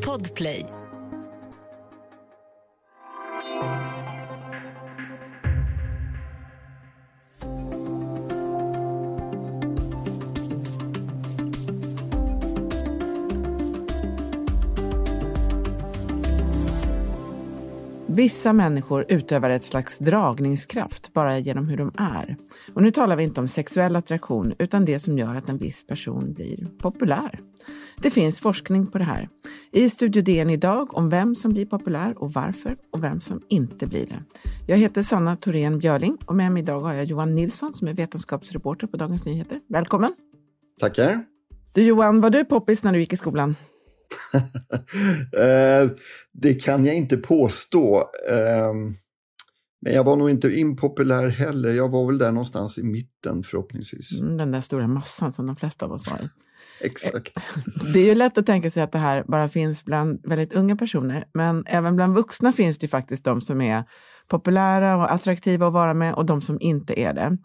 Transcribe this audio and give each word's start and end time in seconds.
Podplay. 0.00 0.81
Vissa 18.22 18.52
människor 18.52 19.06
utövar 19.08 19.50
ett 19.50 19.64
slags 19.64 19.98
dragningskraft 19.98 21.12
bara 21.12 21.38
genom 21.38 21.68
hur 21.68 21.76
de 21.76 21.92
är. 21.98 22.36
Och 22.74 22.82
nu 22.82 22.90
talar 22.90 23.16
vi 23.16 23.24
inte 23.24 23.40
om 23.40 23.48
sexuell 23.48 23.96
attraktion 23.96 24.54
utan 24.58 24.84
det 24.84 24.98
som 24.98 25.18
gör 25.18 25.36
att 25.36 25.48
en 25.48 25.58
viss 25.58 25.86
person 25.86 26.32
blir 26.32 26.68
populär. 26.78 27.40
Det 28.02 28.10
finns 28.10 28.40
forskning 28.40 28.86
på 28.86 28.98
det 28.98 29.04
här. 29.04 29.28
I 29.72 29.90
Studio 29.90 30.22
DN 30.22 30.50
idag 30.50 30.94
om 30.96 31.08
vem 31.08 31.34
som 31.34 31.52
blir 31.52 31.66
populär 31.66 32.22
och 32.22 32.32
varför 32.32 32.76
och 32.92 33.02
vem 33.02 33.20
som 33.20 33.42
inte 33.48 33.86
blir 33.86 34.06
det. 34.06 34.22
Jag 34.66 34.76
heter 34.76 35.02
Sanna 35.02 35.36
Thorén 35.36 35.78
Björling 35.78 36.18
och 36.26 36.34
med 36.34 36.52
mig 36.52 36.62
idag 36.62 36.80
har 36.80 36.94
jag 36.94 37.04
Johan 37.04 37.34
Nilsson 37.34 37.74
som 37.74 37.88
är 37.88 37.92
vetenskapsreporter 37.92 38.86
på 38.86 38.96
Dagens 38.96 39.24
Nyheter. 39.24 39.60
Välkommen! 39.68 40.14
Tackar! 40.80 41.24
Du 41.72 41.82
Johan, 41.82 42.20
var 42.20 42.30
du 42.30 42.44
poppis 42.44 42.82
när 42.82 42.92
du 42.92 43.00
gick 43.00 43.12
i 43.12 43.16
skolan? 43.16 43.56
Eh, 45.36 45.90
det 46.32 46.54
kan 46.54 46.84
jag 46.84 46.94
inte 46.94 47.16
påstå. 47.16 48.10
Ehm, 48.30 48.94
men 49.82 49.94
jag 49.94 50.04
var 50.04 50.16
nog 50.16 50.30
inte 50.30 50.48
impopulär 50.48 51.28
heller. 51.28 51.70
Jag 51.70 51.88
var 51.88 52.06
väl 52.06 52.18
där 52.18 52.32
någonstans 52.32 52.78
i 52.78 52.82
mitten 52.82 53.42
förhoppningsvis. 53.42 54.20
Mm, 54.20 54.36
den 54.36 54.50
där 54.50 54.60
stora 54.60 54.88
massan 54.88 55.32
som 55.32 55.46
de 55.46 55.56
flesta 55.56 55.86
av 55.86 55.92
oss 55.92 56.10
var 56.10 56.16
i. 56.16 56.28
Exakt. 56.80 57.38
Det 57.92 58.00
är 58.00 58.04
ju 58.04 58.14
lätt 58.14 58.38
att 58.38 58.46
tänka 58.46 58.70
sig 58.70 58.82
att 58.82 58.92
det 58.92 58.98
här 58.98 59.24
bara 59.28 59.48
finns 59.48 59.84
bland 59.84 60.26
väldigt 60.26 60.52
unga 60.52 60.76
personer, 60.76 61.24
men 61.34 61.64
även 61.66 61.96
bland 61.96 62.14
vuxna 62.14 62.52
finns 62.52 62.78
det 62.78 62.84
ju 62.84 62.88
faktiskt 62.88 63.24
de 63.24 63.40
som 63.40 63.60
är 63.60 63.84
populära 64.28 64.96
och 64.96 65.12
attraktiva 65.12 65.66
att 65.66 65.72
vara 65.72 65.94
med 65.94 66.14
och 66.14 66.26
de 66.26 66.40
som 66.40 66.60
inte 66.60 67.00
är 67.00 67.14
det. 67.14 67.38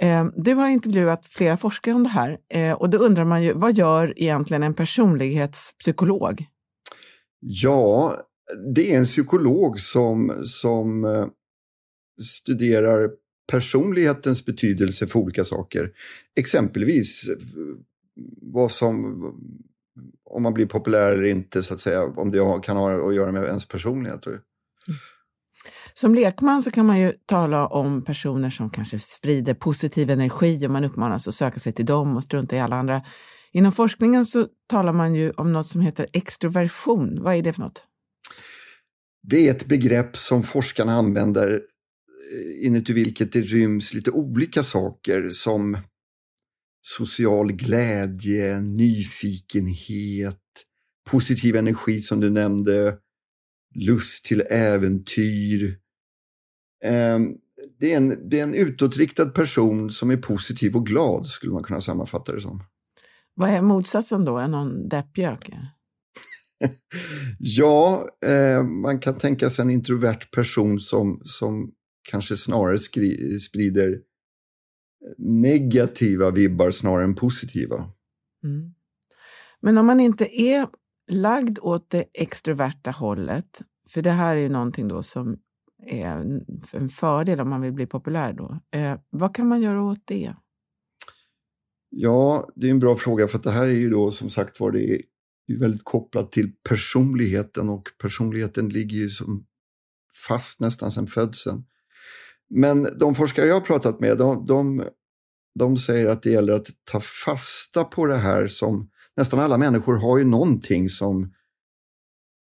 Ehm, 0.00 0.32
du 0.36 0.54
har 0.54 0.68
intervjuat 0.68 1.26
flera 1.26 1.56
forskare 1.56 1.94
om 1.94 2.02
det 2.02 2.08
här 2.08 2.38
eh, 2.48 2.72
och 2.72 2.90
då 2.90 2.98
undrar 2.98 3.24
man 3.24 3.42
ju, 3.42 3.52
vad 3.52 3.76
gör 3.76 4.14
egentligen 4.16 4.62
en 4.62 4.74
personlighetspsykolog? 4.74 6.46
Ja, 7.40 8.16
det 8.74 8.94
är 8.94 8.98
en 8.98 9.04
psykolog 9.04 9.80
som, 9.80 10.42
som 10.44 11.04
eh, 11.04 11.26
studerar 12.22 13.10
personlighetens 13.52 14.44
betydelse 14.44 15.06
för 15.06 15.20
olika 15.20 15.44
saker. 15.44 15.90
Exempelvis 16.36 17.28
eh, 17.28 17.36
vad 18.42 18.70
som, 18.70 19.22
om 20.24 20.42
man 20.42 20.54
blir 20.54 20.66
populär 20.66 21.12
eller 21.12 21.24
inte, 21.24 21.62
så 21.62 21.74
att 21.74 21.80
säga, 21.80 22.04
om 22.04 22.30
det 22.30 22.60
kan 22.62 22.76
ha 22.76 23.08
att 23.08 23.14
göra 23.14 23.32
med 23.32 23.44
ens 23.44 23.68
personlighet. 23.68 24.26
Som 26.04 26.14
lekman 26.14 26.62
så 26.62 26.70
kan 26.70 26.86
man 26.86 27.00
ju 27.00 27.12
tala 27.26 27.66
om 27.66 28.04
personer 28.04 28.50
som 28.50 28.70
kanske 28.70 28.98
sprider 28.98 29.54
positiv 29.54 30.10
energi 30.10 30.66
och 30.66 30.70
man 30.70 30.84
uppmanas 30.84 31.28
att 31.28 31.34
söka 31.34 31.58
sig 31.58 31.72
till 31.72 31.86
dem 31.86 32.16
och 32.16 32.22
strunta 32.22 32.56
i 32.56 32.60
alla 32.60 32.76
andra. 32.76 33.02
Inom 33.52 33.72
forskningen 33.72 34.24
så 34.24 34.46
talar 34.68 34.92
man 34.92 35.14
ju 35.14 35.30
om 35.30 35.52
något 35.52 35.66
som 35.66 35.80
heter 35.80 36.06
extroversion. 36.12 37.22
Vad 37.22 37.34
är 37.34 37.42
det 37.42 37.52
för 37.52 37.60
något? 37.60 37.84
Det 39.22 39.48
är 39.48 39.50
ett 39.50 39.66
begrepp 39.66 40.16
som 40.16 40.42
forskarna 40.42 40.92
använder 40.92 41.52
eh, 41.52 42.66
inuti 42.66 42.92
vilket 42.92 43.32
det 43.32 43.40
ryms 43.40 43.94
lite 43.94 44.10
olika 44.10 44.62
saker 44.62 45.28
som 45.28 45.78
social 46.82 47.52
glädje, 47.52 48.60
nyfikenhet, 48.60 50.42
positiv 51.10 51.56
energi 51.56 52.00
som 52.00 52.20
du 52.20 52.30
nämnde, 52.30 52.98
lust 53.74 54.24
till 54.24 54.42
äventyr, 54.50 55.83
det 57.80 57.92
är, 57.92 57.96
en, 57.96 58.28
det 58.28 58.40
är 58.40 58.42
en 58.42 58.54
utåtriktad 58.54 59.26
person 59.26 59.90
som 59.90 60.10
är 60.10 60.16
positiv 60.16 60.76
och 60.76 60.86
glad, 60.86 61.26
skulle 61.26 61.52
man 61.52 61.62
kunna 61.62 61.80
sammanfatta 61.80 62.32
det 62.32 62.40
som. 62.40 62.62
Vad 63.34 63.50
är 63.50 63.62
motsatsen 63.62 64.24
då? 64.24 64.38
Är 64.38 64.48
någon 64.48 64.88
deppjöke? 64.88 65.68
ja, 67.38 68.08
eh, 68.26 68.62
man 68.62 68.98
kan 68.98 69.14
tänka 69.14 69.50
sig 69.50 69.62
en 69.62 69.70
introvert 69.70 70.30
person 70.32 70.80
som, 70.80 71.20
som 71.24 71.72
kanske 72.10 72.36
snarare 72.36 72.78
skri, 72.78 73.38
sprider 73.38 73.98
negativa 75.18 76.30
vibbar 76.30 76.70
snarare 76.70 77.04
än 77.04 77.14
positiva. 77.14 77.90
Mm. 78.44 78.74
Men 79.60 79.78
om 79.78 79.86
man 79.86 80.00
inte 80.00 80.42
är 80.42 80.66
lagd 81.10 81.58
åt 81.62 81.90
det 81.90 82.04
extroverta 82.12 82.90
hållet, 82.90 83.62
för 83.90 84.02
det 84.02 84.10
här 84.10 84.36
är 84.36 84.40
ju 84.40 84.48
någonting 84.48 84.88
då 84.88 85.02
som 85.02 85.36
är 85.86 86.40
en 86.72 86.88
fördel 86.88 87.40
om 87.40 87.50
man 87.50 87.60
vill 87.60 87.72
bli 87.72 87.86
populär 87.86 88.32
då. 88.32 88.58
Eh, 88.78 88.98
vad 89.10 89.34
kan 89.34 89.48
man 89.48 89.62
göra 89.62 89.82
åt 89.82 90.02
det? 90.04 90.34
Ja, 91.90 92.48
det 92.56 92.66
är 92.66 92.70
en 92.70 92.78
bra 92.78 92.96
fråga 92.96 93.28
för 93.28 93.38
att 93.38 93.44
det 93.44 93.50
här 93.50 93.64
är 93.64 93.72
ju 93.72 93.90
då 93.90 94.10
som 94.10 94.30
sagt 94.30 94.60
var 94.60 94.70
det 94.70 94.94
är 94.94 95.00
väldigt 95.58 95.84
kopplat 95.84 96.32
till 96.32 96.52
personligheten 96.68 97.68
och 97.68 97.88
personligheten 98.02 98.68
ligger 98.68 98.96
ju 98.96 99.08
som 99.08 99.46
fast 100.28 100.60
nästan 100.60 100.90
sedan 100.90 101.06
födseln. 101.06 101.64
Men 102.50 102.98
de 102.98 103.14
forskare 103.14 103.46
jag 103.46 103.54
har 103.54 103.60
pratat 103.60 104.00
med, 104.00 104.18
de, 104.18 104.46
de, 104.46 104.84
de 105.58 105.76
säger 105.76 106.06
att 106.06 106.22
det 106.22 106.30
gäller 106.30 106.52
att 106.52 106.66
ta 106.84 107.00
fasta 107.00 107.84
på 107.84 108.06
det 108.06 108.16
här 108.16 108.46
som 108.46 108.90
nästan 109.16 109.40
alla 109.40 109.58
människor 109.58 109.96
har 109.96 110.18
ju 110.18 110.24
någonting 110.24 110.88
som 110.88 111.32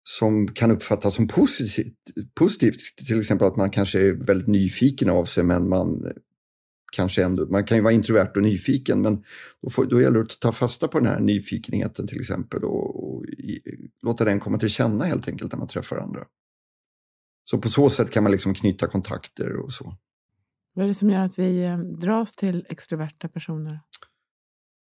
som 0.05 0.49
kan 0.49 0.71
uppfattas 0.71 1.15
som 1.15 1.29
positivt, 1.29 1.95
positivt. 2.35 2.97
Till 3.07 3.21
exempel 3.21 3.47
att 3.47 3.57
man 3.57 3.71
kanske 3.71 4.01
är 4.01 4.13
väldigt 4.13 4.49
nyfiken 4.49 5.11
av 5.11 5.25
sig 5.25 5.45
men 5.45 5.69
man 5.69 6.13
kanske 6.93 7.25
ändå, 7.25 7.47
man 7.47 7.65
kan 7.65 7.77
ju 7.77 7.83
vara 7.83 7.93
introvert 7.95 8.33
och 8.37 8.43
nyfiken 8.43 9.03
men 9.03 9.25
då, 9.63 9.71
får, 9.71 9.85
då 9.85 10.01
gäller 10.01 10.19
det 10.19 10.25
att 10.25 10.41
ta 10.41 10.53
fasta 10.53 10.89
på 10.89 10.99
den 10.99 11.09
här 11.09 11.21
nyfikenheten 11.21 12.07
till 12.07 12.21
exempel 12.21 12.65
och, 12.65 13.15
och 13.15 13.25
i, 13.27 13.61
låta 14.03 14.25
den 14.25 14.41
komma 14.41 14.59
till 14.59 14.69
känna 14.69 15.05
helt 15.05 15.29
enkelt 15.29 15.53
när 15.53 15.59
man 15.59 15.69
träffar 15.69 15.97
andra. 15.97 16.25
Så 17.45 17.59
på 17.59 17.69
så 17.69 17.91
sätt 17.91 18.11
kan 18.11 18.23
man 18.23 18.33
liksom 18.33 18.55
knyta 18.55 18.87
kontakter 18.87 19.57
och 19.57 19.73
så. 19.73 19.97
Vad 20.75 20.85
är 20.85 20.89
det 20.89 20.95
som 20.95 21.11
gör 21.11 21.25
att 21.25 21.39
vi 21.39 21.65
eh, 21.65 21.79
dras 21.79 22.33
till 22.37 22.67
extroverta 22.69 23.29
personer? 23.29 23.81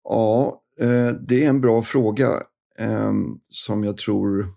Ja, 0.04 0.62
eh, 0.80 1.08
det 1.08 1.44
är 1.44 1.48
en 1.48 1.60
bra 1.60 1.82
fråga 1.82 2.42
eh, 2.78 3.12
som 3.48 3.84
jag 3.84 3.96
tror 3.96 4.54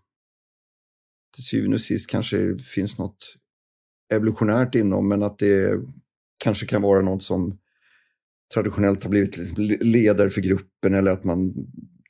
till 1.35 1.44
syvende 1.44 1.75
och 1.75 1.81
sist 1.81 2.09
kanske 2.09 2.57
finns 2.57 2.97
något 2.97 3.35
evolutionärt 4.13 4.75
inom, 4.75 5.09
men 5.09 5.23
att 5.23 5.38
det 5.38 5.81
kanske 6.38 6.66
kan 6.66 6.81
vara 6.81 7.01
något 7.01 7.23
som 7.23 7.57
traditionellt 8.53 9.03
har 9.03 9.09
blivit 9.09 9.38
liksom 9.38 9.63
ledare 9.81 10.29
för 10.29 10.41
gruppen 10.41 10.94
eller 10.94 11.12
att 11.12 11.24
man, 11.24 11.53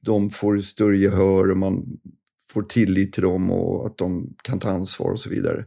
de 0.01 0.29
får 0.29 0.59
större 0.59 0.97
gehör 0.97 1.51
och 1.51 1.57
man 1.57 1.99
får 2.51 2.63
tillit 2.63 3.13
till 3.13 3.23
dem 3.23 3.51
och 3.51 3.85
att 3.85 3.97
de 3.97 4.35
kan 4.43 4.59
ta 4.59 4.69
ansvar 4.69 5.11
och 5.11 5.19
så 5.19 5.29
vidare. 5.29 5.65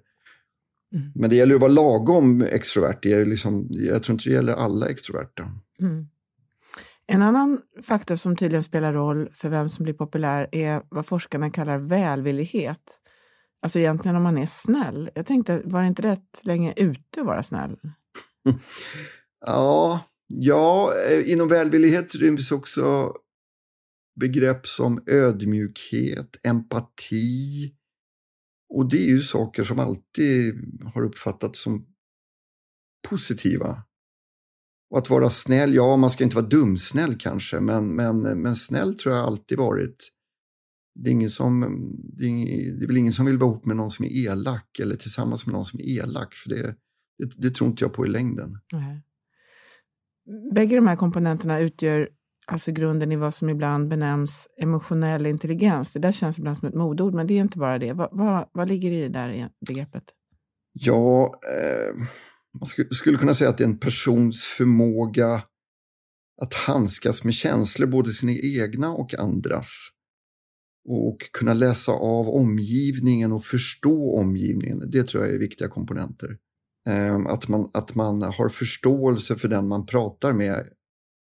Mm. 0.95 1.13
Men 1.15 1.31
det 1.31 1.37
gäller 1.37 1.55
att 1.55 1.61
vara 1.61 1.73
lagom 1.73 2.43
extrovert. 2.43 2.99
Det 3.03 3.13
är 3.13 3.25
liksom, 3.25 3.69
jag 3.71 4.03
tror 4.03 4.15
inte 4.15 4.29
det 4.29 4.35
gäller 4.35 4.53
alla 4.53 4.89
extroverta. 4.89 5.53
Mm. 5.81 6.07
En 7.07 7.23
annan 7.23 7.61
faktor 7.83 8.17
som 8.17 8.37
tydligen 8.37 8.63
spelar 8.63 8.93
roll 8.93 9.29
för 9.33 9.49
vem 9.49 9.69
som 9.69 9.83
blir 9.83 9.95
populär 9.95 10.49
är 10.53 10.83
vad 10.89 11.07
forskarna 11.07 11.51
kallar 11.51 11.79
välvillighet. 11.79 12.98
Alltså 13.63 13.79
egentligen 13.79 14.17
om 14.17 14.23
man 14.23 14.39
är 14.39 14.47
snäll. 14.47 15.11
Jag 15.15 15.27
tänkte, 15.27 15.63
var 15.65 15.81
det 15.81 15.89
inte 15.89 16.03
rätt 16.03 16.41
länge 16.43 16.75
ute 16.77 17.21
att 17.21 17.27
vara 17.27 17.43
snäll? 17.43 17.77
ja, 19.47 20.05
ja, 20.27 20.95
eh, 21.11 21.33
inom 21.33 21.49
välvillighet 21.49 22.15
ryms 22.15 22.53
också 22.53 23.13
begrepp 24.21 24.67
som 24.67 25.03
ödmjukhet, 25.07 26.37
empati. 26.43 27.75
Och 28.75 28.89
det 28.89 28.97
är 28.97 29.09
ju 29.09 29.21
saker 29.21 29.65
som 29.65 29.79
alltid 29.79 30.55
har 30.95 31.03
uppfattats 31.03 31.61
som 31.61 31.87
positiva. 33.09 33.83
Och 34.91 34.99
att 34.99 35.11
vara 35.11 35.31
snäll, 35.31 35.75
ja 35.75 35.97
man 35.97 36.11
ska 36.11 36.25
inte 36.25 36.37
vara 36.37 36.47
dumsnäll 36.47 37.19
kanske, 37.19 37.61
men, 37.61 37.89
men, 37.89 38.21
men 38.21 38.57
snäll 38.57 38.95
tror 38.95 39.15
jag 39.15 39.25
alltid 39.25 39.59
varit 39.59 40.13
det 41.03 41.11
är, 41.11 41.13
ingen 41.13 41.31
som, 41.31 41.61
det 42.17 42.25
är, 42.25 42.79
det 42.79 42.85
är 42.85 42.87
väl 42.87 42.97
ingen 42.97 43.13
som 43.13 43.27
vill 43.27 43.39
vara 43.39 43.51
ihop 43.51 43.67
med 43.67 43.77
någon 43.77 43.91
som 43.91 44.05
är 44.05 44.09
elak 44.09 44.79
eller 44.81 44.97
tillsammans 44.97 45.47
med 45.47 45.53
någon 45.53 45.65
som 45.65 45.81
är 45.81 45.85
elak. 45.85 46.35
För 46.35 46.51
det, 46.51 46.75
det, 47.19 47.33
det 47.37 47.51
tror 47.51 47.71
inte 47.71 47.85
jag 47.85 47.93
på 47.93 48.07
i 48.07 48.09
längden. 48.09 48.59
Nej. 48.73 49.03
Bägge 50.55 50.77
de 50.77 50.87
här 50.87 50.97
komponenterna 50.97 51.61
utgör 51.61 52.09
alltså 52.47 52.73
grunden 52.73 53.13
i 53.13 53.17
vad 53.17 53.35
som 53.35 53.49
ibland 53.49 53.89
benämns 53.89 54.49
emotionell 54.57 55.27
intelligens. 55.27 55.93
Det 55.93 55.99
där 55.99 56.13
känns 56.13 56.39
ibland 56.39 56.57
som 56.57 56.69
ett 56.69 56.75
modord, 56.75 57.15
men 57.15 57.27
det 57.27 57.35
är 57.35 57.41
inte 57.41 57.59
bara 57.59 57.79
det. 57.79 57.93
Vad, 57.93 58.09
vad, 58.13 58.49
vad 58.53 58.69
ligger 58.69 58.91
i 58.91 59.03
det 59.03 59.09
där 59.09 59.51
begreppet? 59.67 60.05
Ja, 60.73 61.41
eh, 61.49 61.97
man 62.59 62.67
skulle, 62.67 62.89
skulle 62.91 63.19
kunna 63.19 63.35
säga 63.35 63.51
att 63.51 63.59
det 63.59 63.65
är 63.65 63.69
en 63.69 63.79
persons 63.79 64.45
förmåga 64.45 65.43
att 66.43 66.55
handskas 66.55 67.25
med 67.25 67.35
känslor, 67.35 67.87
både 67.87 68.13
sina 68.13 68.33
egna 68.33 68.93
och 68.93 69.15
andras 69.19 69.93
och 70.89 71.19
kunna 71.33 71.53
läsa 71.53 71.93
av 71.93 72.29
omgivningen 72.29 73.33
och 73.33 73.45
förstå 73.45 74.19
omgivningen. 74.19 74.91
Det 74.91 75.07
tror 75.07 75.25
jag 75.25 75.35
är 75.35 75.39
viktiga 75.39 75.69
komponenter. 75.69 76.39
Ehm, 76.89 77.27
att 77.27 77.49
man, 77.49 77.71
att 77.75 77.95
man 77.95 78.23
har 78.23 78.49
förståelse 78.49 79.37
för 79.37 79.49
den 79.49 79.69
man 79.69 79.87
pratar 79.87 80.33
med 80.33 80.69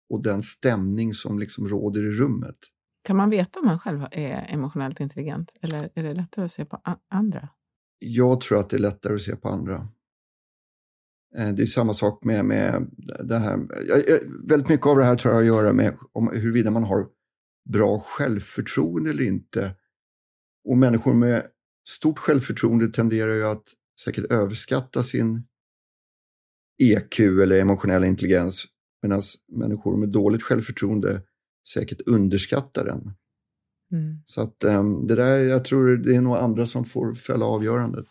och 0.09 0.23
den 0.23 0.41
stämning 0.41 1.13
som 1.13 1.39
liksom 1.39 1.67
råder 1.67 2.03
i 2.03 2.11
rummet. 2.11 2.55
Kan 3.03 3.17
man 3.17 3.29
veta 3.29 3.59
om 3.59 3.65
man 3.65 3.79
själv 3.79 4.05
är 4.11 4.53
emotionellt 4.53 4.99
intelligent 4.99 5.51
eller 5.61 5.89
är 5.95 6.03
det 6.03 6.13
lättare 6.13 6.45
att 6.45 6.51
se 6.51 6.65
på 6.65 6.81
andra? 7.09 7.49
Jag 7.99 8.41
tror 8.41 8.59
att 8.59 8.69
det 8.69 8.77
är 8.77 8.81
lättare 8.81 9.15
att 9.15 9.21
se 9.21 9.35
på 9.35 9.49
andra. 9.49 9.87
Ehm, 11.37 11.55
det 11.55 11.61
är 11.61 11.65
samma 11.65 11.93
sak 11.93 12.23
med, 12.23 12.45
med 12.45 12.89
det 13.27 13.39
här. 13.39 13.59
Väldigt 14.47 14.69
mycket 14.69 14.87
av 14.87 14.97
det 14.97 15.05
här 15.05 15.15
tror 15.15 15.31
jag 15.33 15.37
har 15.37 15.41
att 15.41 15.63
göra 15.63 15.73
med 15.73 15.97
om 16.11 16.27
huruvida 16.27 16.71
man 16.71 16.83
har 16.83 17.07
bra 17.69 17.99
självförtroende 17.99 19.09
eller 19.09 19.23
inte. 19.23 19.75
Och 20.69 20.77
människor 20.77 21.13
med 21.13 21.47
stort 21.87 22.19
självförtroende 22.19 22.87
tenderar 22.87 23.33
ju 23.33 23.45
att 23.45 23.63
säkert 24.03 24.25
överskatta 24.25 25.03
sin 25.03 25.43
EQ 26.81 27.19
eller 27.19 27.59
emotionell 27.59 28.03
intelligens 28.03 28.65
medan 29.01 29.21
människor 29.47 29.97
med 29.97 30.09
dåligt 30.09 30.43
självförtroende 30.43 31.21
säkert 31.73 32.01
underskattar 32.05 32.85
den. 32.85 33.13
Mm. 33.91 34.21
Så 34.23 34.41
att 34.41 34.63
um, 34.63 35.07
det 35.07 35.15
där, 35.15 35.37
jag 35.37 35.65
tror 35.65 35.97
det 35.97 36.15
är 36.15 36.21
nog 36.21 36.35
andra 36.35 36.65
som 36.65 36.85
får 36.85 37.13
fälla 37.13 37.45
avgörandet. 37.45 38.05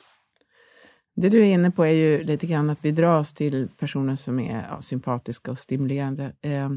Det 1.16 1.28
du 1.28 1.40
är 1.40 1.44
inne 1.44 1.70
på 1.70 1.84
är 1.84 1.92
ju 1.92 2.24
lite 2.24 2.46
grann 2.46 2.70
att 2.70 2.78
vi 2.82 2.90
dras 2.90 3.34
till 3.34 3.68
personer 3.78 4.16
som 4.16 4.38
är 4.38 4.66
ja, 4.70 4.82
sympatiska 4.82 5.50
och 5.50 5.58
stimulerande. 5.58 6.32
Eh, 6.40 6.70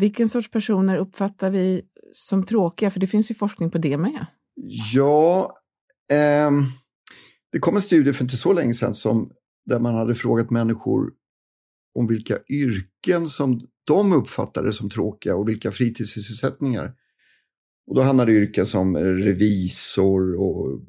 vilken 0.00 0.28
sorts 0.28 0.50
personer 0.50 0.96
uppfattar 0.96 1.50
vi 1.50 1.82
som 2.12 2.42
tråkiga? 2.42 2.90
För 2.90 3.00
det 3.00 3.06
finns 3.06 3.30
ju 3.30 3.34
forskning 3.34 3.70
på 3.70 3.78
det 3.78 3.96
med. 3.96 4.26
Ja, 4.94 5.56
eh, 6.12 6.50
det 7.52 7.58
kom 7.58 7.76
en 7.76 7.82
studie 7.82 8.12
för 8.12 8.24
inte 8.24 8.36
så 8.36 8.52
länge 8.52 8.74
sedan 8.74 8.94
som, 8.94 9.30
där 9.66 9.78
man 9.78 9.94
hade 9.94 10.14
frågat 10.14 10.50
människor 10.50 11.12
om 11.94 12.06
vilka 12.06 12.38
yrken 12.48 13.28
som 13.28 13.60
de 13.84 14.12
uppfattade 14.12 14.72
som 14.72 14.90
tråkiga 14.90 15.36
och 15.36 15.48
vilka 15.48 15.70
fritidssysselsättningar. 15.70 16.92
Och 17.86 17.94
då 17.94 18.02
hamnade 18.02 18.32
yrken 18.32 18.66
som 18.66 18.96
revisor 18.96 20.34
och 20.40 20.80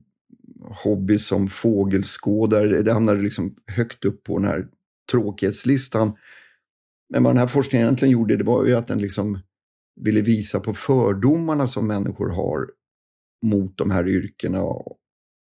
hobby 0.83 1.17
som 1.17 1.47
fågelskådare. 1.47 2.81
Det 2.81 2.93
hamnade 2.93 3.21
liksom 3.21 3.55
högt 3.67 4.05
upp 4.05 4.23
på 4.23 4.37
den 4.37 4.47
här 4.47 4.67
tråkighetslistan. 5.11 6.13
Men 7.09 7.23
vad 7.23 7.33
den 7.33 7.39
här 7.39 7.47
forskningen 7.47 7.85
egentligen 7.85 8.11
gjorde 8.11 8.37
det 8.37 8.43
var 8.43 8.65
ju 8.65 8.75
att 8.75 8.87
den 8.87 8.97
liksom 8.97 9.39
ville 10.01 10.21
visa 10.21 10.59
på 10.59 10.73
fördomarna 10.73 11.67
som 11.67 11.87
människor 11.87 12.29
har 12.29 12.67
mot 13.45 13.77
de 13.77 13.91
här 13.91 14.07
yrkena, 14.07 14.63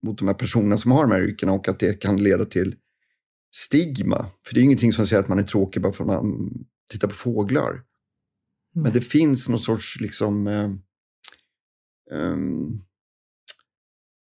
mot 0.05 0.17
de 0.17 0.27
här 0.27 0.35
personerna 0.35 0.77
som 0.77 0.91
har 0.91 1.01
de 1.01 1.11
här 1.11 1.23
yrkena 1.23 1.51
och 1.51 1.67
att 1.67 1.79
det 1.79 1.93
kan 1.93 2.23
leda 2.23 2.45
till 2.45 2.75
stigma. 3.55 4.25
För 4.45 4.53
det 4.53 4.59
är 4.59 4.63
ingenting 4.63 4.93
som 4.93 5.07
säger 5.07 5.23
att 5.23 5.29
man 5.29 5.39
är 5.39 5.43
tråkig 5.43 5.81
bara 5.81 5.93
för 5.93 6.03
att 6.03 6.07
man 6.07 6.51
tittar 6.91 7.07
på 7.07 7.13
fåglar. 7.13 7.71
Mm. 7.71 7.83
Men 8.73 8.93
det 8.93 9.01
finns 9.01 9.49
någon 9.49 9.59
sorts 9.59 9.99
liksom... 9.99 10.47
Eh, 10.47 10.71
um, 12.11 12.83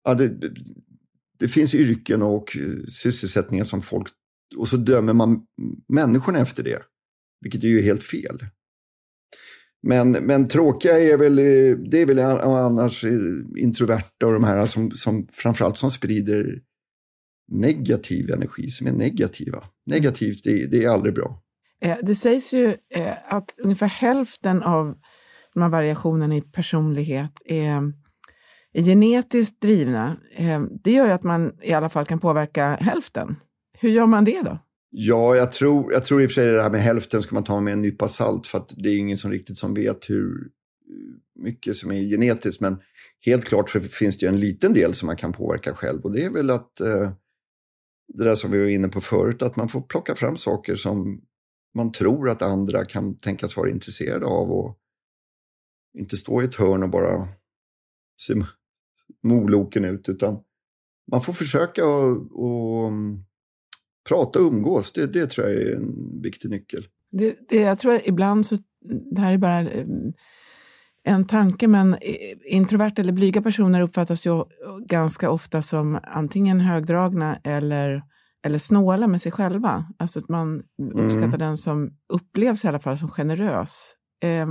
ja, 0.03 0.13
det, 0.13 0.27
det, 0.27 0.53
det, 1.39 1.47
finns 1.47 1.75
yrken 1.75 2.21
och 2.21 2.57
sysselsättningar 2.89 3.63
som 3.63 3.81
folk... 3.81 4.07
Och 4.57 4.67
så 4.67 4.77
dömer 4.77 5.13
man 5.13 5.45
människorna 5.87 6.39
efter 6.39 6.63
det. 6.63 6.83
Vilket 7.41 7.63
är 7.63 7.67
ju 7.67 7.81
helt 7.81 8.03
fel. 8.03 8.39
Men, 9.81 10.11
men 10.11 10.47
tråkiga 10.47 10.99
är 10.99 11.17
väl, 11.17 11.35
det 11.89 12.01
är 12.01 12.05
väl 12.05 12.19
annars 12.19 13.03
eh, 13.03 13.11
introverta 13.57 14.27
och 14.27 14.33
de 14.33 14.43
här 14.43 14.65
som, 14.65 14.91
som 14.91 15.27
framförallt 15.33 15.77
som 15.77 15.91
sprider 15.91 16.61
negativ 17.51 18.31
energi, 18.31 18.69
som 18.69 18.87
är 18.87 18.91
negativa. 18.91 19.63
Negativt, 19.85 20.43
det, 20.43 20.67
det 20.67 20.83
är 20.83 20.89
aldrig 20.89 21.13
bra. 21.13 21.41
Eh, 21.81 21.97
det 22.03 22.15
sägs 22.15 22.53
ju 22.53 22.75
eh, 22.95 23.13
att 23.25 23.55
ungefär 23.57 23.87
hälften 23.87 24.63
av 24.63 24.95
de 25.53 25.61
här 25.61 25.69
variationerna 25.69 26.35
i 26.35 26.41
personlighet 26.41 27.41
är, 27.45 27.93
är 28.73 28.83
genetiskt 28.83 29.61
drivna. 29.61 30.17
Det 30.83 30.91
gör 30.91 31.05
ju 31.05 31.11
att 31.11 31.23
man 31.23 31.53
i 31.61 31.73
alla 31.73 31.89
fall 31.89 32.05
kan 32.05 32.19
påverka 32.19 32.77
hälften. 32.81 33.35
Hur 33.79 33.89
gör 33.89 34.05
man 34.05 34.25
det 34.25 34.41
då? 34.41 34.59
Ja, 34.91 35.35
jag 35.35 35.51
tror, 35.51 35.93
jag 35.93 36.03
tror 36.05 36.21
i 36.21 36.25
och 36.25 36.29
för 36.29 36.33
sig 36.33 36.51
det 36.51 36.61
här 36.61 36.69
med 36.69 36.81
hälften 36.81 37.21
ska 37.21 37.35
man 37.35 37.43
ta 37.43 37.61
med 37.61 37.73
en 37.73 37.81
nypa 37.81 38.07
salt 38.07 38.47
för 38.47 38.57
att 38.57 38.73
det 38.77 38.89
är 38.89 38.97
ingen 38.97 39.17
som 39.17 39.31
riktigt 39.31 39.57
som 39.57 39.73
vet 39.73 40.09
hur 40.09 40.51
mycket 41.35 41.75
som 41.75 41.91
är 41.91 42.01
genetiskt. 42.01 42.61
Men 42.61 42.81
helt 43.25 43.45
klart 43.45 43.69
så 43.69 43.79
finns 43.79 44.17
det 44.17 44.25
ju 44.25 44.29
en 44.29 44.39
liten 44.39 44.73
del 44.73 44.95
som 44.95 45.05
man 45.05 45.17
kan 45.17 45.33
påverka 45.33 45.73
själv 45.73 46.01
och 46.01 46.11
det 46.11 46.23
är 46.23 46.29
väl 46.29 46.49
att 46.49 46.79
eh, 46.79 47.11
det 48.13 48.23
där 48.23 48.35
som 48.35 48.51
vi 48.51 48.59
var 48.59 48.67
inne 48.67 48.89
på 48.89 49.01
förut, 49.01 49.41
att 49.41 49.55
man 49.55 49.69
får 49.69 49.81
plocka 49.81 50.15
fram 50.15 50.37
saker 50.37 50.75
som 50.75 51.21
man 51.75 51.91
tror 51.91 52.29
att 52.29 52.41
andra 52.41 52.85
kan 52.85 53.17
tänkas 53.17 53.57
vara 53.57 53.69
intresserade 53.69 54.25
av 54.25 54.51
och 54.51 54.79
inte 55.97 56.17
stå 56.17 56.41
i 56.41 56.45
ett 56.45 56.55
hörn 56.55 56.83
och 56.83 56.89
bara 56.89 57.27
se 58.21 58.33
moloken 59.23 59.85
ut, 59.85 60.09
utan 60.09 60.43
man 61.11 61.21
får 61.21 61.33
försöka 61.33 61.85
och, 61.85 62.41
och 62.43 62.87
mm, 62.87 63.23
prata 64.09 64.39
och 64.39 64.45
umgås. 64.45 64.93
Det, 64.93 65.07
det 65.07 65.27
tror 65.27 65.47
jag 65.47 65.61
är 65.61 65.75
en 65.75 66.21
viktig 66.21 66.49
nyckel. 66.49 66.83
Det, 67.11 67.35
det, 67.49 67.57
jag 67.61 67.79
tror 67.79 67.95
att 67.95 68.07
ibland 68.07 68.45
så, 68.45 68.57
det 69.11 69.21
här 69.21 69.33
är 69.33 69.37
bara 69.37 69.59
mm, 69.59 70.13
en 71.03 71.25
tanke, 71.25 71.67
men 71.67 71.97
introverta 72.45 73.01
eller 73.01 73.13
blyga 73.13 73.41
personer 73.41 73.81
uppfattas 73.81 74.25
ju 74.25 74.43
ganska 74.85 75.29
ofta 75.29 75.61
som 75.61 75.99
antingen 76.03 76.59
högdragna 76.59 77.35
eller, 77.43 78.03
eller 78.45 78.57
snåla 78.57 79.07
med 79.07 79.21
sig 79.21 79.31
själva. 79.31 79.85
Alltså 79.97 80.19
att 80.19 80.29
man 80.29 80.63
mm. 80.79 81.05
uppskattar 81.05 81.37
den 81.37 81.57
som 81.57 81.91
upplevs 82.13 82.65
i 82.65 82.67
alla 82.67 82.79
fall 82.79 82.97
som 82.97 83.09
generös. 83.09 83.95
Eh, 84.23 84.47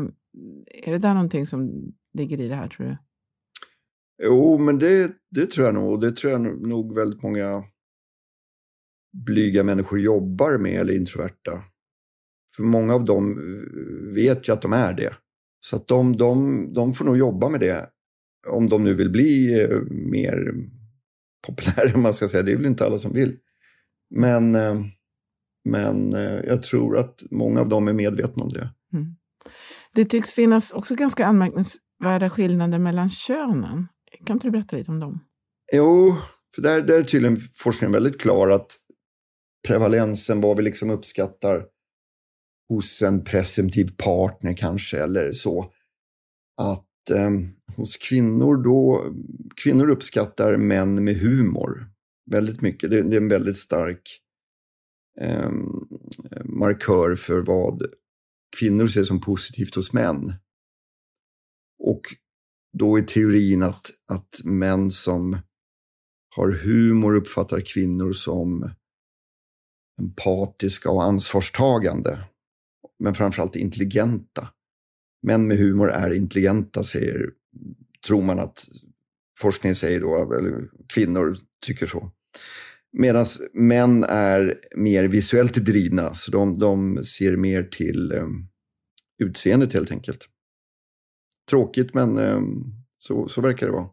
är 0.85 0.93
det 0.93 0.99
där 0.99 1.15
någonting 1.15 1.47
som 1.47 1.93
ligger 2.15 2.41
i 2.41 2.49
det 2.49 2.55
här, 2.55 2.69
tror 2.69 2.87
du? 2.87 2.97
Jo, 4.23 4.59
men 4.59 4.79
det, 4.79 5.13
det 5.31 5.47
tror 5.47 5.67
jag 5.67 5.75
nog. 5.75 6.01
Det 6.01 6.17
tror 6.17 6.33
jag 6.33 6.41
nog 6.69 6.95
väldigt 6.95 7.23
många 7.23 7.65
blyga 9.25 9.65
människor 9.65 10.01
jobbar 10.01 10.59
med 10.59 10.81
eller 10.81 10.95
introverta. 10.95 11.63
För 12.57 12.63
många 12.63 12.95
av 12.95 13.05
dem 13.05 13.33
eh, 13.33 14.15
vet 14.15 14.49
ju 14.49 14.53
att 14.53 14.63
de 14.63 14.73
är 14.73 14.93
det. 14.93 15.15
Så 15.61 15.77
att 15.77 15.87
de, 15.87 16.17
de, 16.17 16.67
de 16.75 16.95
får 16.95 17.05
nog 17.05 17.17
jobba 17.17 17.49
med 17.49 17.61
det. 17.61 17.91
Om 18.49 18.69
de 18.69 18.85
nu 18.85 18.95
vill 18.95 19.11
bli 19.11 19.63
eh, 19.63 19.81
mer 19.91 20.55
populära, 21.47 21.99
man 21.99 22.15
ska 22.15 22.29
säga. 22.29 22.43
Det 22.43 22.53
är 22.53 22.57
väl 22.57 22.67
inte 22.67 22.87
alla 22.87 22.99
som 22.99 23.13
vill. 23.13 23.37
Men, 24.15 24.55
eh, 24.55 24.81
men 25.65 26.13
jag 26.45 26.63
tror 26.63 26.99
att 26.99 27.23
många 27.31 27.61
av 27.61 27.69
dem 27.69 27.89
är 27.89 27.93
medvetna 27.93 28.43
om 28.43 28.49
det. 28.49 28.71
Mm. 28.93 29.17
Det 29.95 30.05
tycks 30.05 30.35
finnas 30.35 30.73
också 30.73 30.95
ganska 30.95 31.27
anmärkningsvärda 31.27 32.31
skillnader 32.31 32.79
mellan 32.79 33.11
könen. 33.11 33.87
Kan 34.27 34.37
inte 34.37 34.47
du 34.47 34.51
berätta 34.51 34.77
lite 34.77 34.91
om 34.91 35.01
dem? 35.01 35.21
Jo, 35.73 36.17
för 36.55 36.63
där, 36.63 36.83
där 36.83 36.99
är 36.99 37.05
tydligen 37.05 37.41
forskningen 37.55 37.93
väldigt 37.93 38.21
klar 38.21 38.51
att 38.51 38.77
prevalensen, 39.69 40.41
vad 40.41 40.57
vi 40.57 40.63
liksom 40.63 40.91
uppskattar 40.91 41.67
hos 42.69 43.03
en 43.03 43.25
presumtiv 43.25 43.97
partner 43.97 44.55
kanske 44.55 45.03
eller 45.03 45.33
så. 45.33 45.73
Att 46.61 47.11
eh, 47.11 47.31
hos 47.77 47.97
kvinnor 47.97 48.57
då, 48.57 49.05
kvinnor 49.57 49.91
uppskattar 49.91 50.57
män 50.57 51.05
med 51.05 51.17
humor 51.17 51.91
väldigt 52.31 52.61
mycket. 52.61 52.91
Det, 52.91 53.03
det 53.03 53.17
är 53.17 53.21
en 53.21 53.29
väldigt 53.29 53.57
stark 53.57 54.21
eh, 55.21 55.51
markör 56.45 57.15
för 57.15 57.41
vad 57.41 57.83
kvinnor 58.59 58.87
ser 58.87 59.03
som 59.03 59.21
positivt 59.21 59.75
hos 59.75 59.93
män. 59.93 60.33
Och 61.79 62.03
då 62.79 62.99
är 62.99 63.03
teorin 63.03 63.63
att, 63.63 63.91
att 64.13 64.41
män 64.45 64.91
som 64.91 65.39
har 66.37 66.53
humor 66.53 67.15
uppfattar 67.15 67.61
kvinnor 67.61 68.13
som 68.13 68.71
empatiska 69.99 70.91
och 70.91 71.05
ansvarstagande 71.05 72.19
men 72.99 73.15
framförallt 73.15 73.57
intelligenta. 73.57 74.49
Män 75.23 75.47
med 75.47 75.59
humor 75.59 75.91
är 75.91 76.11
intelligenta, 76.13 76.85
säger, 76.85 77.31
tror 78.07 78.23
man 78.23 78.39
att 78.39 78.69
forskningen 79.39 79.75
säger 79.75 80.01
då, 80.01 80.35
eller 80.35 80.69
kvinnor 80.89 81.39
tycker 81.67 81.87
så. 81.87 82.11
Medan 82.93 83.27
män 83.53 84.05
är 84.05 84.61
mer 84.77 85.05
visuellt 85.05 85.55
drivna, 85.55 86.15
så 86.15 86.31
de, 86.31 86.59
de 86.59 87.05
ser 87.05 87.37
mer 87.37 87.63
till 87.63 88.13
um, 88.13 88.49
utseendet 89.19 89.73
helt 89.73 89.91
enkelt. 89.91 90.29
Tråkigt, 91.51 91.95
men 91.95 92.19
um, 92.19 92.75
så, 92.99 93.29
så 93.29 93.41
verkar 93.41 93.67
det 93.67 93.73
vara. 93.73 93.89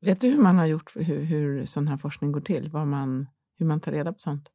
Vet 0.00 0.20
du 0.20 0.28
hur 0.28 0.42
man 0.42 0.58
har 0.58 0.66
gjort, 0.66 0.92
hur, 0.96 1.20
hur 1.20 1.64
sån 1.64 1.88
här 1.88 1.96
forskning 1.96 2.32
går 2.32 2.40
till? 2.40 2.70
Vad 2.72 2.86
man, 2.86 3.26
hur 3.58 3.66
man 3.66 3.80
tar 3.80 3.92
reda 3.92 4.12
på 4.12 4.18
sånt? 4.18 4.50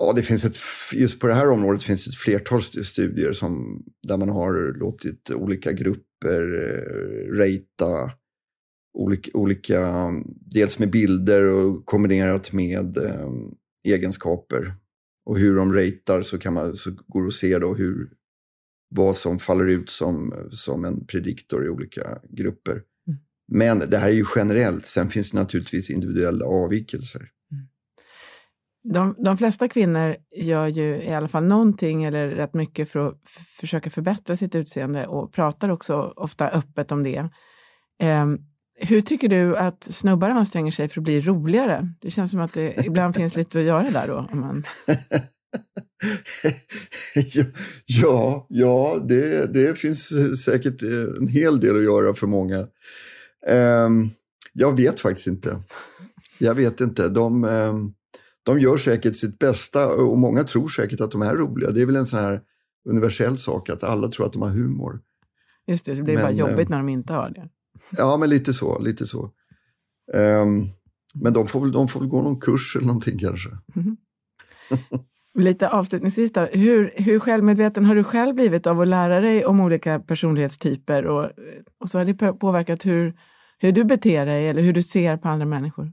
Ja, 0.00 0.12
det 0.12 0.22
finns 0.22 0.44
ett, 0.44 0.56
just 0.92 1.20
på 1.20 1.26
det 1.26 1.34
här 1.34 1.50
området 1.50 1.82
finns 1.82 2.06
ett 2.06 2.14
flertal 2.14 2.62
studier 2.62 3.32
som, 3.32 3.82
där 4.08 4.16
man 4.16 4.28
har 4.28 4.78
låtit 4.78 5.30
olika 5.30 5.72
grupper 5.72 6.42
eh, 6.54 7.32
rata 7.36 8.12
olika, 8.98 9.30
olika, 9.34 10.10
dels 10.26 10.78
med 10.78 10.90
bilder 10.90 11.44
och 11.44 11.86
kombinerat 11.86 12.52
med 12.52 12.96
eh, 12.96 13.30
egenskaper. 13.84 14.74
Och 15.24 15.38
hur 15.38 15.56
de 15.56 15.72
ratear 15.72 16.22
så, 16.22 16.38
kan 16.38 16.54
man, 16.54 16.76
så 16.76 16.90
går 17.06 17.22
det 17.22 17.28
att 17.28 17.34
se 17.34 17.58
då 17.58 17.74
hur, 17.74 18.10
vad 18.94 19.16
som 19.16 19.38
faller 19.38 19.68
ut 19.68 19.90
som, 19.90 20.48
som 20.50 20.84
en 20.84 21.06
prediktor 21.06 21.66
i 21.66 21.68
olika 21.68 22.18
grupper. 22.30 22.72
Mm. 22.72 23.18
Men 23.52 23.90
det 23.90 23.98
här 23.98 24.08
är 24.08 24.12
ju 24.12 24.24
generellt, 24.36 24.86
sen 24.86 25.10
finns 25.10 25.30
det 25.30 25.38
naturligtvis 25.38 25.90
individuella 25.90 26.44
avvikelser. 26.44 27.30
De, 28.92 29.14
de 29.18 29.38
flesta 29.38 29.68
kvinnor 29.68 30.16
gör 30.36 30.66
ju 30.66 31.02
i 31.02 31.14
alla 31.14 31.28
fall 31.28 31.44
någonting 31.44 32.04
eller 32.04 32.28
rätt 32.28 32.54
mycket 32.54 32.90
för 32.90 33.08
att 33.08 33.20
försöka 33.60 33.90
förbättra 33.90 34.36
sitt 34.36 34.54
utseende 34.54 35.06
och 35.06 35.32
pratar 35.32 35.68
också 35.68 36.12
ofta 36.16 36.48
öppet 36.48 36.92
om 36.92 37.02
det. 37.02 37.28
Um, 38.02 38.38
hur 38.80 39.00
tycker 39.00 39.28
du 39.28 39.56
att 39.56 39.84
snubbar 39.84 40.30
anstränger 40.30 40.72
sig 40.72 40.88
för 40.88 41.00
att 41.00 41.04
bli 41.04 41.20
roligare? 41.20 41.92
Det 42.00 42.10
känns 42.10 42.30
som 42.30 42.40
att 42.40 42.52
det 42.52 42.86
ibland 42.86 43.16
finns 43.16 43.36
lite 43.36 43.58
att 43.58 43.64
göra 43.64 43.90
där 43.90 44.08
då. 44.08 44.28
Om 44.32 44.40
man... 44.40 44.64
ja, 47.86 48.46
ja 48.48 49.04
det, 49.08 49.52
det 49.52 49.78
finns 49.78 50.12
eh, 50.12 50.32
säkert 50.32 50.82
eh, 50.82 51.20
en 51.20 51.28
hel 51.28 51.60
del 51.60 51.76
att 51.76 51.82
göra 51.82 52.14
för 52.14 52.26
många. 52.26 52.66
Um, 53.48 54.10
jag 54.52 54.76
vet 54.76 55.00
faktiskt 55.00 55.26
inte. 55.26 55.60
Jag 56.38 56.54
vet 56.54 56.80
inte. 56.80 57.08
De, 57.08 57.44
um, 57.44 57.94
de 58.48 58.60
gör 58.60 58.76
säkert 58.76 59.16
sitt 59.16 59.38
bästa 59.38 59.88
och 59.88 60.18
många 60.18 60.44
tror 60.44 60.68
säkert 60.68 61.00
att 61.00 61.10
de 61.10 61.22
är 61.22 61.36
roliga. 61.36 61.70
Det 61.70 61.82
är 61.82 61.86
väl 61.86 61.96
en 61.96 62.06
sån 62.06 62.20
här 62.20 62.40
universell 62.88 63.38
sak 63.38 63.68
att 63.68 63.82
alla 63.82 64.08
tror 64.08 64.26
att 64.26 64.32
de 64.32 64.42
har 64.42 64.50
humor. 64.50 65.00
Just 65.66 65.84
det, 65.84 65.96
så 65.96 66.02
blir 66.02 66.16
det 66.16 66.22
Men, 66.22 66.36
bara 66.36 66.48
jobbigt 66.48 66.68
när 66.68 66.76
de 66.76 66.88
inte 66.88 67.12
har 67.12 67.30
det. 67.30 67.48
Ja, 67.90 68.16
men 68.16 68.30
lite 68.30 68.52
så. 68.52 68.78
Lite 68.78 69.06
så. 69.06 69.30
Um, 70.14 70.68
men 71.14 71.32
de 71.32 71.48
får, 71.48 71.60
väl, 71.60 71.72
de 71.72 71.88
får 71.88 72.00
väl 72.00 72.08
gå 72.08 72.22
någon 72.22 72.40
kurs 72.40 72.76
eller 72.76 72.86
någonting 72.86 73.18
kanske. 73.18 73.48
Mm. 73.76 73.96
Lite 75.34 75.68
avslutningsvis 75.68 76.32
då, 76.32 76.40
hur, 76.40 76.92
hur 76.96 77.18
självmedveten 77.18 77.84
har 77.84 77.94
du 77.94 78.04
själv 78.04 78.34
blivit 78.34 78.66
av 78.66 78.80
att 78.80 78.88
lära 78.88 79.20
dig 79.20 79.44
om 79.46 79.60
olika 79.60 80.00
personlighetstyper 80.00 81.06
och, 81.06 81.30
och 81.80 81.88
så 81.88 81.98
har 81.98 82.04
det 82.04 82.14
påverkat 82.32 82.86
hur, 82.86 83.14
hur 83.58 83.72
du 83.72 83.84
beter 83.84 84.26
dig 84.26 84.48
eller 84.48 84.62
hur 84.62 84.72
du 84.72 84.82
ser 84.82 85.16
på 85.16 85.28
andra 85.28 85.46
människor? 85.46 85.92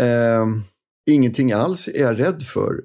Uh, 0.00 0.62
ingenting 1.08 1.52
alls 1.52 1.88
är 1.88 2.00
jag 2.00 2.20
rädd 2.20 2.42
för. 2.42 2.82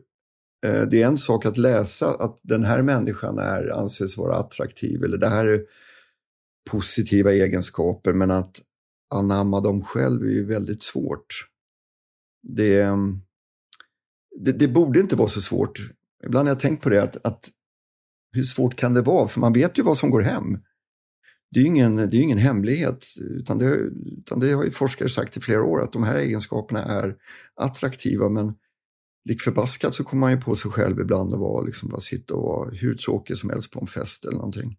Eh, 0.66 0.82
det 0.82 1.02
är 1.02 1.08
en 1.08 1.18
sak 1.18 1.46
att 1.46 1.58
läsa 1.58 2.16
att 2.16 2.40
den 2.44 2.64
här 2.64 2.82
människan 2.82 3.38
är, 3.38 3.80
anses 3.80 4.18
vara 4.18 4.36
attraktiv 4.36 5.04
eller 5.04 5.18
det 5.18 5.30
här 5.30 5.46
är 5.46 5.62
positiva 6.70 7.34
egenskaper 7.34 8.14
men 8.14 8.32
att 8.32 8.62
anamma 9.16 9.62
dem 9.62 9.84
själv 9.84 10.24
är 10.24 10.32
ju 10.32 10.46
väldigt 10.46 10.84
svårt. 10.84 11.50
Det, 12.48 12.88
det, 14.40 14.52
det, 14.52 14.68
borde 14.68 15.00
inte 15.00 15.16
vara 15.16 15.28
så 15.28 15.42
svårt. 15.42 15.80
Ibland 16.26 16.48
har 16.48 16.56
jag 16.56 16.60
tänkt 16.60 16.84
på 16.84 16.90
det, 16.90 17.04
att, 17.04 17.26
att, 17.26 17.50
hur 18.32 18.44
svårt 18.44 18.76
kan 18.76 18.94
det 18.94 19.02
vara? 19.02 19.28
För 19.28 19.40
man 19.40 19.54
vet 19.54 19.80
ju 19.80 19.84
vad 19.84 19.98
som 19.98 20.10
går 20.10 20.22
hem. 20.22 20.58
Det 21.54 21.60
är 21.60 21.62
ju 21.62 21.68
ingen, 21.68 21.96
det 21.96 22.18
är 22.18 22.22
ingen 22.22 22.38
hemlighet, 22.38 23.06
utan 23.20 23.58
det, 23.58 23.76
utan 24.18 24.40
det 24.40 24.52
har 24.52 24.64
ju 24.64 24.72
forskare 24.72 25.10
sagt 25.10 25.38
i 25.38 25.42
flera 25.42 25.64
år 25.64 25.82
att 25.82 25.94
de 25.94 26.04
här 26.04 26.16
egenskaperna 26.16 26.84
är 26.84 27.16
attraktiva 27.56 28.30
men 28.30 28.54
lik 29.26 29.42
förbaskat 29.42 29.96
så 29.96 30.04
kommer 30.04 30.20
man 30.20 30.32
ju 30.32 30.42
på 30.42 30.56
sig 30.56 30.72
själv 30.72 31.00
ibland 31.00 31.34
att 31.34 31.40
vara, 31.40 31.66
liksom, 31.66 31.90
bara 31.90 32.00
sitta 32.00 32.34
och 32.34 32.44
vara 32.44 32.70
hur 32.70 32.96
tråkig 32.96 33.38
som 33.38 33.50
helst 33.50 33.72
på 33.72 33.80
en 33.80 33.88
fest 33.88 34.26
eller 34.26 34.38
någonting. 34.38 34.78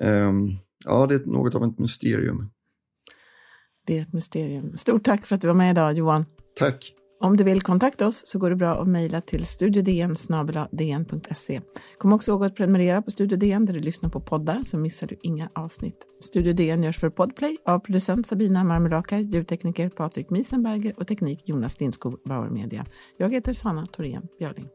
Um, 0.00 0.56
ja, 0.84 1.06
det 1.06 1.14
är 1.14 1.26
något 1.26 1.54
av 1.54 1.64
ett 1.64 1.78
mysterium. 1.78 2.50
Det 3.86 3.98
är 3.98 4.02
ett 4.02 4.12
mysterium. 4.12 4.76
Stort 4.76 5.04
tack 5.04 5.26
för 5.26 5.34
att 5.34 5.40
du 5.40 5.46
var 5.46 5.54
med 5.54 5.70
idag 5.70 5.92
Johan. 5.92 6.24
Tack. 6.58 6.94
Om 7.20 7.36
du 7.36 7.44
vill 7.44 7.62
kontakta 7.62 8.06
oss 8.06 8.22
så 8.26 8.38
går 8.38 8.50
det 8.50 8.56
bra 8.56 8.82
att 8.82 8.88
mejla 8.88 9.20
till 9.20 9.46
studiodn.se. 9.46 10.80
Kom 11.98 12.12
också 12.12 12.30
ihåg 12.30 12.44
att 12.44 12.56
prenumerera 12.56 13.02
på 13.02 13.10
Studio 13.10 13.36
DN 13.38 13.66
där 13.66 13.74
du 13.74 13.80
lyssnar 13.80 14.10
på 14.10 14.20
poddar 14.20 14.62
så 14.62 14.78
missar 14.78 15.06
du 15.06 15.16
inga 15.22 15.48
avsnitt. 15.54 15.96
Studio 16.20 16.52
DN 16.52 16.82
görs 16.82 17.00
för 17.00 17.10
Podplay 17.10 17.56
av 17.64 17.78
producent 17.78 18.26
Sabina 18.26 18.64
Marmelaka, 18.64 19.18
ljudtekniker 19.18 19.88
Patrik 19.88 20.30
Miesenberger 20.30 20.94
och 21.00 21.06
teknik 21.06 21.42
Jonas 21.44 21.80
Lindskog, 21.80 22.20
Bauer 22.24 22.50
Media. 22.50 22.86
Jag 23.16 23.32
heter 23.32 23.52
Sanna 23.52 23.86
Thorén 23.86 24.28
Björling. 24.38 24.68